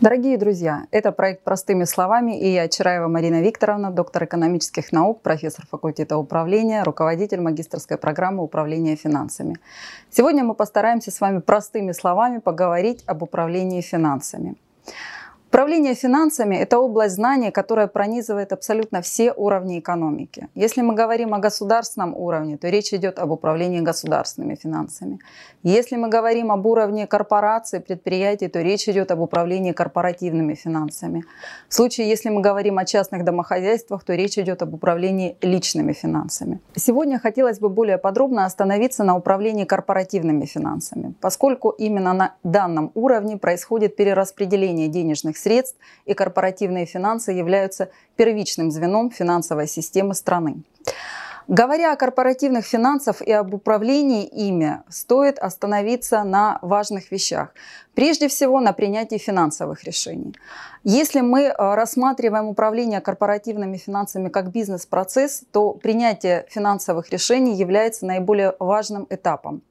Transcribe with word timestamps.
Дорогие 0.00 0.36
друзья, 0.36 0.86
это 0.90 1.12
проект 1.12 1.44
«Простыми 1.44 1.84
словами» 1.84 2.38
и 2.38 2.52
я, 2.52 2.68
Чараева 2.68 3.06
Марина 3.06 3.40
Викторовна, 3.40 3.92
доктор 3.92 4.24
экономических 4.24 4.90
наук, 4.90 5.22
профессор 5.22 5.66
факультета 5.70 6.18
управления, 6.18 6.82
руководитель 6.82 7.40
магистрской 7.40 7.96
программы 7.96 8.42
управления 8.42 8.96
финансами. 8.96 9.56
Сегодня 10.10 10.42
мы 10.42 10.54
постараемся 10.54 11.12
с 11.12 11.20
вами 11.20 11.38
простыми 11.38 11.92
словами 11.92 12.38
поговорить 12.38 13.04
об 13.06 13.22
управлении 13.22 13.80
финансами. 13.82 14.56
Управление 15.54 15.94
финансами– 15.94 16.56
это 16.62 16.80
область 16.80 17.14
знаний, 17.14 17.52
которая 17.52 17.86
пронизывает 17.86 18.52
абсолютно 18.52 19.00
все 19.02 19.32
уровни 19.32 19.78
экономики. 19.78 20.48
Если 20.56 20.82
мы 20.82 20.94
говорим 20.94 21.32
о 21.32 21.38
государственном 21.38 22.12
уровне, 22.16 22.56
то 22.56 22.68
речь 22.68 22.92
идет 22.92 23.20
об 23.20 23.30
управлении 23.30 23.80
государственными 23.80 24.56
финансами. 24.56 25.20
Если 25.62 25.94
мы 25.94 26.08
говорим 26.08 26.50
об 26.50 26.66
уровне 26.66 27.06
корпораций, 27.06 27.78
предприятий, 27.78 28.48
то 28.48 28.62
речь 28.62 28.88
идет 28.88 29.12
об 29.12 29.20
управлении 29.20 29.70
корпоративными 29.70 30.54
финансами. 30.54 31.22
В 31.68 31.74
случае, 31.74 32.08
если 32.08 32.30
мы 32.30 32.40
говорим 32.40 32.78
о 32.78 32.84
частных 32.84 33.24
домохозяйствах, 33.24 34.02
то 34.02 34.12
речь 34.16 34.36
идет 34.38 34.60
об 34.62 34.74
управлении 34.74 35.36
личными 35.40 35.92
финансами. 35.92 36.58
Сегодня 36.74 37.20
хотелось 37.20 37.60
бы 37.60 37.68
более 37.68 37.98
подробно 37.98 38.44
остановиться 38.44 39.04
на 39.04 39.16
управлении 39.16 39.64
корпоративными 39.64 40.46
финансами, 40.46 41.14
поскольку 41.20 41.70
именно 41.70 42.12
на 42.12 42.34
данном 42.42 42.90
уровне 42.96 43.36
происходит 43.36 43.94
перераспределение 43.94 44.88
денежных 44.88 45.43
средств 45.44 45.76
и 46.06 46.14
корпоративные 46.14 46.86
финансы 46.86 47.32
являются 47.32 47.90
первичным 48.16 48.70
звеном 48.70 49.10
финансовой 49.10 49.68
системы 49.68 50.14
страны. 50.14 50.62
Говоря 51.48 51.92
о 51.92 51.96
корпоративных 51.96 52.64
финансах 52.64 53.20
и 53.20 53.30
об 53.30 53.52
управлении 53.52 54.24
ими, 54.24 54.82
стоит 54.88 55.38
остановиться 55.38 56.24
на 56.24 56.58
важных 56.62 57.12
вещах. 57.12 57.52
Прежде 57.94 58.26
всего, 58.28 58.60
на 58.60 58.72
принятии 58.72 59.18
финансовых 59.18 59.84
решений. 59.84 60.34
Если 60.82 61.20
мы 61.20 61.42
э, 61.42 61.54
рассматриваем 61.56 62.48
управление 62.48 63.00
корпоративными 63.00 63.76
финансами 63.76 64.28
как 64.28 64.50
бизнес-процесс, 64.50 65.42
то 65.52 65.72
принятие 65.72 66.44
финансовых 66.50 67.10
решений 67.10 67.54
является 67.54 68.04
наиболее 68.06 68.54
важным 68.58 69.06
этапом. 69.10 69.62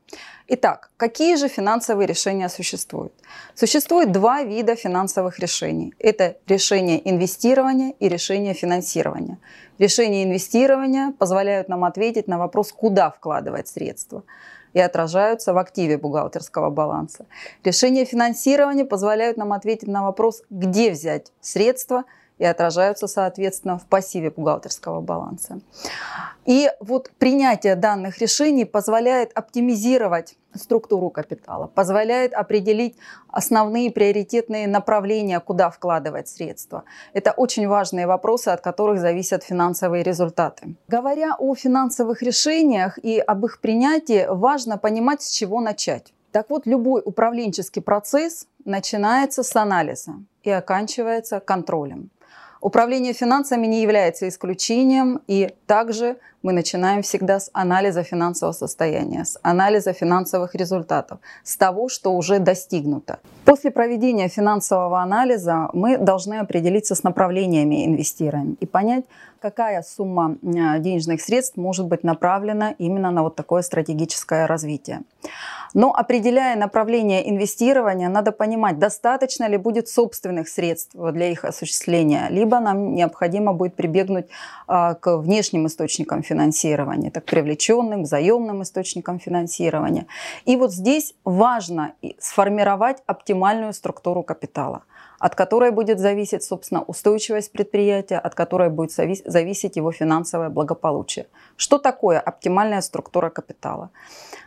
Итак, 0.47 0.92
какие 0.97 1.36
же 1.36 1.47
финансовые 1.47 2.08
решения 2.08 2.50
существуют? 2.50 3.14
Существует 3.56 4.12
два 4.12 4.44
вида 4.44 4.75
финансовых 4.75 5.40
решений. 5.40 5.94
Это 6.00 6.36
решение 6.47 7.09
инвестирования 7.09 7.94
и 8.00 8.09
решение 8.09 8.53
финансирования. 8.53 9.38
Решения 9.80 10.23
инвестирования 10.23 11.14
позволяют 11.17 11.69
нам 11.69 11.84
ответить 11.84 12.28
на 12.28 12.38
вопрос, 12.38 12.72
куда 12.72 13.09
вкладывать 13.09 13.67
средства 13.67 14.23
и 14.73 14.79
отражаются 14.79 15.53
в 15.53 15.57
активе 15.57 15.97
бухгалтерского 15.97 16.69
баланса. 16.69 17.25
Решения 17.63 18.05
финансирования 18.05 18.85
позволяют 18.85 19.38
нам 19.38 19.53
ответить 19.53 19.88
на 19.88 20.03
вопрос, 20.03 20.43
где 20.49 20.91
взять 20.91 21.31
средства– 21.41 22.03
и 22.44 22.45
отражаются, 22.45 23.08
соответственно, 23.08 23.77
в 23.77 23.86
пассиве 23.86 24.30
бухгалтерского 24.30 24.99
баланса. 24.99 25.61
И 26.45 26.69
вот 26.81 27.09
принятие 27.17 27.75
данных 27.75 28.17
решений 28.17 28.66
позволяет 28.66 29.31
оптимизировать 29.33 30.35
структуру 30.53 31.09
капитала, 31.09 31.67
позволяет 31.67 32.33
определить 32.33 32.97
основные 33.30 33.91
приоритетные 33.91 34.67
направления, 34.67 35.39
куда 35.39 35.69
вкладывать 35.69 36.27
средства. 36.27 36.83
Это 37.13 37.31
очень 37.31 37.66
важные 37.66 38.08
вопросы, 38.08 38.50
от 38.50 38.59
которых 38.59 39.00
зависят 39.00 39.44
финансовые 39.44 40.03
результаты. 40.03 40.75
Говоря 40.89 41.35
о 41.39 41.55
финансовых 41.55 42.22
решениях 42.22 43.00
и 43.02 43.19
об 43.19 43.45
их 43.45 43.61
принятии, 43.61 44.25
важно 44.30 44.78
понимать, 44.78 45.22
с 45.22 45.30
чего 45.30 45.61
начать. 45.61 46.13
Так 46.33 46.50
вот, 46.50 46.66
любой 46.66 47.02
управленческий 47.05 47.81
процесс 47.81 48.47
начинается 48.66 49.44
с 49.44 49.55
анализа 49.55 50.16
и 50.44 50.50
оканчивается 50.50 51.39
контролем. 51.39 52.09
Управление 52.64 53.11
финансами 53.11 53.67
не 53.67 53.81
является 53.81 54.25
исключением, 54.30 55.19
и 55.28 55.53
также 55.67 56.16
мы 56.44 56.53
начинаем 56.53 57.02
всегда 57.02 57.42
с 57.42 57.50
анализа 57.52 58.03
финансового 58.03 58.53
состояния, 58.53 59.25
с 59.25 59.38
анализа 59.44 59.91
финансовых 59.91 60.56
результатов, 60.56 61.19
с 61.44 61.57
того, 61.57 61.90
что 61.90 62.13
уже 62.16 62.40
достигнуто. 62.40 63.19
После 63.44 63.69
проведения 63.69 64.29
финансового 64.29 65.01
анализа 65.01 65.69
мы 65.74 65.97
должны 65.97 66.35
определиться 66.35 66.96
с 66.96 67.03
направлениями 67.03 67.85
инвестирования 67.85 68.56
и 68.62 68.66
понять, 68.66 69.03
какая 69.41 69.81
сумма 69.81 70.38
э, 70.41 70.80
денежных 70.80 71.19
средств 71.19 71.57
может 71.57 71.88
быть 71.88 72.06
направлена 72.06 72.75
именно 72.78 73.12
на 73.12 73.24
вот 73.24 73.35
такое 73.35 73.62
стратегическое 73.62 74.47
развитие. 74.47 75.01
Но 75.73 75.94
определяя 75.94 76.56
направление 76.56 77.29
инвестирования, 77.29 78.09
надо 78.09 78.31
понимать, 78.31 78.79
достаточно 78.79 79.47
ли 79.47 79.57
будет 79.57 79.88
собственных 79.88 80.47
средств 80.47 80.95
для 80.95 81.31
их 81.31 81.45
осуществления, 81.45 82.28
либо 82.29 82.59
нам 82.59 82.94
необходимо 82.95 83.53
будет 83.53 83.75
прибегнуть 83.75 84.28
а, 84.67 84.94
к 84.94 85.17
внешним 85.17 85.67
источникам 85.67 86.23
финансирования, 86.23 87.12
так 87.12 87.25
привлеченным, 87.25 88.06
заемным 88.06 88.62
источникам 88.62 89.19
финансирования. 89.19 90.06
И 90.45 90.56
вот 90.56 90.72
здесь 90.72 91.16
важно 91.23 91.94
сформировать 92.19 93.03
оптимальную 93.06 93.73
структуру 93.73 94.23
капитала 94.23 94.83
от 95.23 95.35
которой 95.35 95.72
будет 95.72 96.00
зависеть, 96.00 96.44
собственно, 96.44 96.81
устойчивость 96.81 97.53
предприятия, 97.53 98.17
от 98.17 98.35
которой 98.35 98.69
будет 98.69 98.91
зависеть 98.91 99.78
его 99.78 99.94
финансовое 99.94 100.50
благополучие. 100.50 101.28
Что 101.56 101.78
такое 101.78 102.19
оптимальная 102.19 102.81
структура 102.81 103.29
капитала? 103.29 103.89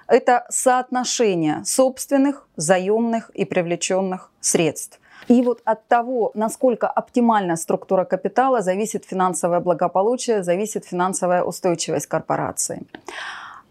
Это 0.08 0.46
соотношение 0.48 1.64
собственных, 1.64 2.46
заемных 2.56 3.30
и 3.30 3.44
привлеченных 3.44 4.30
средств. 4.40 5.00
И 5.28 5.42
вот 5.42 5.60
от 5.64 5.86
того, 5.88 6.30
насколько 6.34 6.86
оптимальна 6.86 7.56
структура 7.56 8.04
капитала, 8.04 8.62
зависит 8.62 9.04
финансовое 9.04 9.60
благополучие, 9.60 10.42
зависит 10.42 10.84
финансовая 10.84 11.42
устойчивость 11.42 12.06
корпорации. 12.06 12.82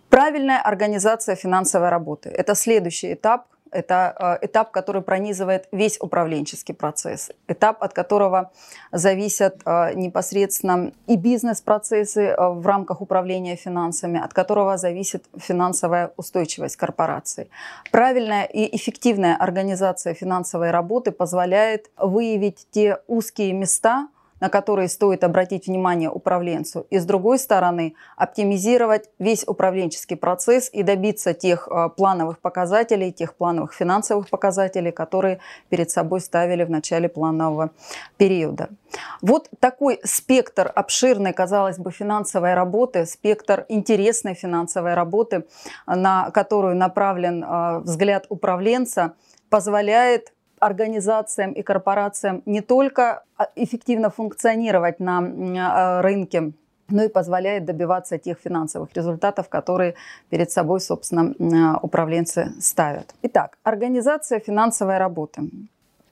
Правильная 0.09 0.61
организация 0.61 1.35
финансовой 1.35 1.89
работы– 1.89 2.29
это 2.37 2.55
следующий 2.55 3.13
этап, 3.13 3.45
это 3.71 4.37
э, 4.41 4.45
этап, 4.45 4.71
который 4.71 5.01
пронизывает 5.01 5.67
весь 5.71 5.97
управленческий 5.99 6.73
процесс, 6.73 7.31
этап, 7.47 7.83
от 7.83 7.93
которого 7.93 8.51
зависят 8.91 9.61
э, 9.65 9.93
непосредственно 9.95 10.91
и 11.07 11.15
бизнес-процессы 11.17 12.21
э, 12.21 12.49
в 12.49 12.65
рамках 12.65 13.01
управления 13.01 13.55
финансами, 13.55 14.19
от 14.23 14.33
которого 14.33 14.77
зависит 14.77 15.25
финансовая 15.37 16.11
устойчивость 16.17 16.77
корпорации. 16.77 17.49
Правильная 17.91 18.45
и 18.45 18.75
эффективная 18.75 19.35
организация 19.35 20.13
финансовой 20.13 20.71
работы 20.71 21.11
позволяет 21.11 21.89
выявить 21.97 22.67
те 22.71 22.99
узкие 23.07 23.53
места, 23.53 24.07
на 24.39 24.49
которые 24.49 24.89
стоит 24.89 25.23
обратить 25.23 25.67
внимание 25.67 26.09
управленцу, 26.09 26.85
и 26.89 26.99
с 26.99 27.05
другой 27.05 27.39
стороны 27.39 27.95
оптимизировать 28.17 29.09
весь 29.19 29.47
управленческий 29.47 30.17
процесс 30.17 30.69
и 30.71 30.83
добиться 30.83 31.33
тех 31.33 31.67
а, 31.67 31.89
плановых 31.89 32.39
показателей, 32.39 33.11
тех 33.11 33.35
плановых 33.35 33.73
финансовых 33.73 34.29
показателей, 34.29 34.91
которые 34.91 35.39
перед 35.69 35.89
собой 35.89 36.19
ставили 36.19 36.63
в 36.63 36.69
начале 36.69 37.07
планового 37.07 37.71
периода. 38.17 38.69
Вот 39.21 39.49
такой 39.59 39.99
спектр 40.03 40.71
обширной, 40.73 41.33
казалось 41.33 41.77
бы, 41.77 41.91
финансовой 41.91 42.53
работы, 42.53 43.05
спектр 43.05 43.65
интересной 43.69 44.33
финансовой 44.33 44.93
работы, 44.93 45.45
на 45.87 46.29
которую 46.31 46.75
направлен 46.75 47.43
а, 47.45 47.79
взгляд 47.79 48.25
управленца, 48.29 49.13
позволяет 49.49 50.33
организациям 50.65 51.51
и 51.51 51.61
корпорациям 51.61 52.41
не 52.45 52.61
только 52.61 53.23
а, 53.37 53.47
эффективно 53.55 54.09
функционировать 54.09 54.99
на 54.99 55.19
а, 55.19 56.01
рынке, 56.01 56.51
но 56.89 57.03
и 57.03 57.07
позволяет 57.07 57.65
добиваться 57.65 58.17
тех 58.17 58.37
финансовых 58.39 58.89
результатов, 58.93 59.49
которые 59.49 59.95
перед 60.29 60.51
собой, 60.51 60.79
собственно, 60.79 61.33
а, 61.39 61.79
управленцы 61.81 62.53
ставят. 62.59 63.13
Итак, 63.23 63.57
организация 63.63 64.39
финансовой 64.39 64.97
работы 64.97 65.41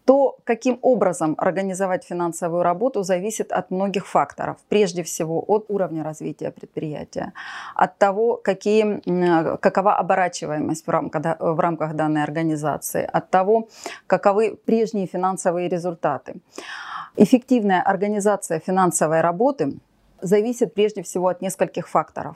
то 0.05 0.37
каким 0.43 0.79
образом 0.81 1.35
организовать 1.37 2.03
финансовую 2.03 2.63
работу 2.63 3.03
зависит 3.03 3.51
от 3.51 3.71
многих 3.71 4.07
факторов. 4.07 4.57
Прежде 4.69 5.03
всего 5.03 5.43
от 5.47 5.65
уровня 5.69 6.03
развития 6.03 6.51
предприятия, 6.51 7.33
от 7.75 7.97
того, 7.97 8.37
какие, 8.43 9.01
какова 9.57 9.97
оборачиваемость 9.97 10.85
в 10.87 10.89
рамках, 10.89 11.37
в 11.39 11.59
рамках 11.59 11.93
данной 11.93 12.23
организации, 12.23 13.09
от 13.13 13.29
того, 13.29 13.67
каковы 14.07 14.57
прежние 14.65 15.07
финансовые 15.07 15.69
результаты. 15.69 16.35
Эффективная 17.15 17.81
организация 17.81 18.59
финансовой 18.59 19.21
работы 19.21 19.73
зависит 20.23 20.73
прежде 20.73 21.01
всего 21.03 21.27
от 21.27 21.41
нескольких 21.41 21.87
факторов. 21.87 22.35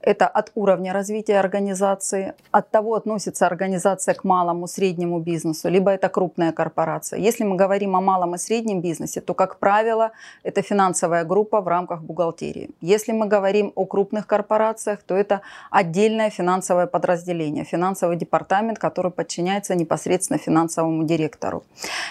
Это 0.00 0.26
от 0.26 0.52
уровня 0.54 0.92
развития 0.92 1.40
организации, 1.40 2.34
от 2.50 2.70
того, 2.70 2.94
относится 2.94 3.46
организация 3.46 4.14
к 4.14 4.24
малому, 4.24 4.66
среднему 4.66 5.20
бизнесу, 5.20 5.68
либо 5.68 5.90
это 5.90 6.08
крупная 6.08 6.52
корпорация. 6.52 7.18
Если 7.18 7.44
мы 7.44 7.56
говорим 7.56 7.96
о 7.96 8.00
малом 8.00 8.34
и 8.34 8.38
среднем 8.38 8.80
бизнесе, 8.80 9.20
то, 9.20 9.34
как 9.34 9.58
правило, 9.58 10.10
это 10.42 10.62
финансовая 10.62 11.24
группа 11.24 11.60
в 11.60 11.68
рамках 11.68 12.02
бухгалтерии. 12.02 12.70
Если 12.80 13.12
мы 13.12 13.26
говорим 13.26 13.72
о 13.74 13.86
крупных 13.86 14.26
корпорациях, 14.26 15.02
то 15.02 15.14
это 15.14 15.40
отдельное 15.70 16.30
финансовое 16.30 16.86
подразделение, 16.86 17.64
финансовый 17.64 18.16
департамент, 18.16 18.78
который 18.78 19.10
подчиняется 19.10 19.74
непосредственно 19.74 20.38
финансовому 20.38 21.04
директору. 21.04 21.62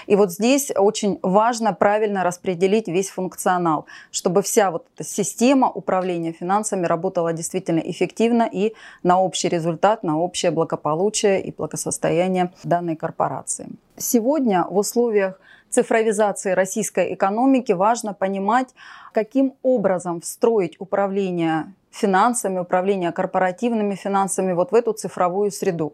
И 0.07 0.15
вот 0.15 0.31
здесь 0.31 0.71
очень 0.75 1.19
важно 1.21 1.73
правильно 1.73 2.23
распределить 2.23 2.87
весь 2.87 3.09
функционал, 3.09 3.85
чтобы 4.11 4.41
вся 4.41 4.71
вот 4.71 4.85
эта 4.95 5.03
система 5.11 5.69
управления 5.69 6.31
финансами 6.31 6.85
работала 6.85 7.33
действительно 7.33 7.79
эффективно 7.79 8.49
и 8.51 8.73
на 9.03 9.21
общий 9.21 9.49
результат, 9.49 10.03
на 10.03 10.19
общее 10.19 10.51
благополучие 10.51 11.41
и 11.41 11.51
благосостояние 11.51 12.51
данной 12.63 12.95
корпорации. 12.95 13.67
Сегодня 13.97 14.65
в 14.69 14.77
условиях 14.77 15.39
цифровизации 15.69 16.51
российской 16.51 17.13
экономики 17.13 17.73
важно 17.73 18.13
понимать, 18.13 18.69
каким 19.13 19.53
образом 19.63 20.21
встроить 20.21 20.75
управление 20.79 21.73
финансами, 21.91 22.59
управление 22.59 23.11
корпоративными 23.11 23.95
финансами 23.95 24.53
вот 24.53 24.71
в 24.71 24.75
эту 24.75 24.93
цифровую 24.93 25.51
среду. 25.51 25.93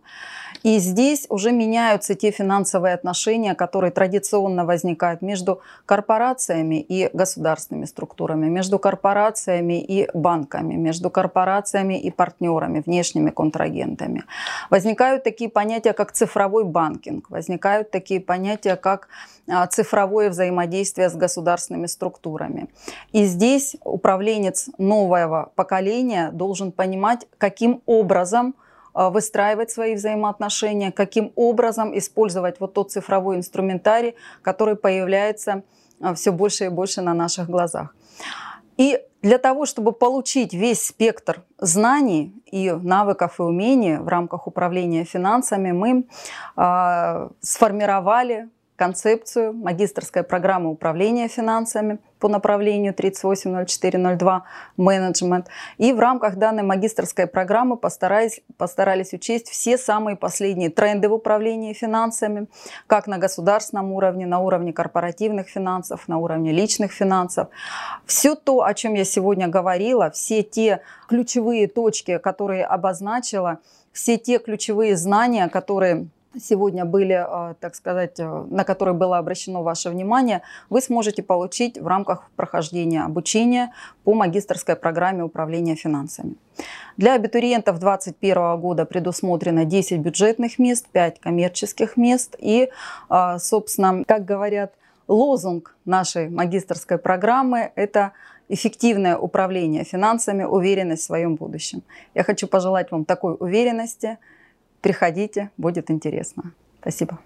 И 0.64 0.80
здесь 0.80 1.26
уже 1.30 1.52
меняются 1.52 2.16
те 2.16 2.32
финансовые 2.32 2.94
отношения, 2.94 3.56
которые 3.56 3.92
традиционно 3.92 4.66
возникают 4.66 5.22
между 5.22 5.62
корпорациями 5.86 6.80
и 6.82 7.10
государственными 7.14 7.86
структурами, 7.86 8.48
между 8.48 8.80
корпорациями 8.80 9.82
и 9.82 10.10
банками, 10.14 10.76
между 10.76 11.10
корпорациями 11.10 12.00
и 12.00 12.12
партнерами, 12.12 12.84
внешними 12.86 13.30
контрагентами. 13.30 14.24
Возникают 14.70 15.24
такие 15.24 15.50
понятия, 15.50 15.94
как 15.94 16.12
цифровой 16.12 16.64
банкинг, 16.64 17.30
возникают 17.30 17.92
такие 17.92 18.20
понятия, 18.20 18.76
как 18.76 19.08
а, 19.50 19.66
цифровое 19.68 20.30
взаимодействие 20.30 21.10
с 21.10 21.16
государственными 21.16 21.88
структурами. 21.88 22.68
И 23.14 23.26
здесь 23.26 23.78
управленец 23.84 24.70
нового 24.78 25.52
поколения 25.56 25.87
должен 26.32 26.72
понимать, 26.72 27.28
каким 27.38 27.82
образом 27.86 28.56
а, 28.94 29.10
выстраивать 29.10 29.70
свои 29.72 29.96
взаимоотношения, 29.96 30.92
каким 30.92 31.32
образом 31.36 31.98
использовать 31.98 32.60
вот 32.60 32.74
тот 32.74 32.92
цифровой 32.92 33.36
инструментарий, 33.36 34.16
который 34.42 34.76
появляется 34.76 35.64
а, 36.02 36.14
все 36.14 36.32
больше 36.32 36.66
и 36.66 36.70
больше 36.70 37.02
на 37.02 37.14
наших 37.14 37.48
глазах. 37.48 37.96
И 38.78 39.00
для 39.22 39.38
того, 39.38 39.66
чтобы 39.66 39.92
получить 39.92 40.54
весь 40.54 40.88
спектр 40.88 41.44
знаний 41.60 42.34
и 42.46 42.72
навыков 42.72 43.40
и 43.40 43.44
умений 43.44 43.98
в 43.98 44.08
рамках 44.08 44.48
управления 44.48 45.04
финансами, 45.04 45.72
мы 45.72 46.08
э, 46.56 47.30
сформировали 47.42 48.50
концепцию 48.78 49.54
магистрской 49.54 50.24
программы 50.24 50.70
управления 50.70 51.28
финансами 51.28 51.98
по 52.20 52.30
направлению 52.30 52.94
380402 52.94 54.44
менеджмент. 54.78 55.48
И 55.78 55.92
в 55.92 56.00
рамках 56.00 56.36
данной 56.36 56.64
магистрской 56.64 57.28
программы 57.28 57.76
постарались, 57.76 58.42
постарались 58.58 59.14
учесть 59.14 59.50
все 59.50 59.78
самые 59.78 60.16
последние 60.16 60.70
тренды 60.70 61.10
в 61.10 61.14
управлении 61.14 61.74
финансами, 61.74 62.48
как 62.86 63.08
на 63.08 63.18
государственном 63.18 63.92
уровне, 63.92 64.26
на 64.28 64.40
уровне 64.40 64.72
корпоративных 64.72 65.48
финансов, 65.48 66.08
на 66.08 66.20
уровне 66.20 66.52
личных 66.52 66.92
финансов. 66.92 67.48
Все 68.06 68.36
то, 68.36 68.64
о 68.64 68.74
чем 68.74 68.94
я 68.94 69.06
сегодня 69.06 69.48
говорила, 69.48 70.12
все 70.12 70.44
те 70.44 70.82
ключевые 71.08 71.68
точки, 71.68 72.20
которые 72.20 72.64
обозначила, 72.64 73.58
все 73.92 74.18
те 74.18 74.38
ключевые 74.38 74.96
знания, 74.96 75.50
которые 75.50 76.08
сегодня 76.40 76.86
были, 76.86 77.14
а, 77.14 77.56
так 77.60 77.76
сказать, 77.76 78.20
э, 78.20 78.46
на 78.50 78.64
которые 78.64 78.96
было 78.96 79.18
обращено 79.18 79.64
ваше 79.64 79.90
внимание, 79.90 80.42
вы 80.70 80.82
сможете 80.82 81.24
получить 81.24 81.78
в 81.78 81.88
рамках 81.88 82.30
прохождения 82.36 83.04
обучения 83.04 83.74
по 84.04 84.14
магистрской 84.14 84.76
программе 84.76 85.24
управления 85.24 85.76
финансами. 85.76 86.36
Для 86.98 87.14
абитуриентов 87.14 87.80
2021 87.80 88.58
года 88.58 88.86
предусмотрено 88.86 89.66
10 89.66 90.00
бюджетных 90.00 90.60
мест, 90.60 90.88
5 90.92 91.20
коммерческих 91.20 91.98
мест 91.98 92.36
и, 92.40 92.70
а, 93.10 93.40
собственно, 93.40 94.04
как 94.06 94.26
говорят, 94.26 94.74
лозунг 95.08 95.76
нашей 95.86 96.30
магистрской 96.30 96.98
программы– 96.98 97.72
это 97.76 98.12
эффективное 98.50 99.18
управление 99.18 99.84
финансами, 99.84 100.44
уверенность 100.44 101.04
в 101.04 101.06
своем 101.06 101.36
будущем. 101.36 101.82
Я 102.14 102.24
хочу 102.24 102.48
пожелать 102.48 102.92
вам 102.92 103.06
такой 103.06 103.36
уверенности– 103.40 104.18
Приходите, 104.88 105.52
будет 105.58 105.92
интересно. 105.92 106.54
Спасибо. 106.80 107.20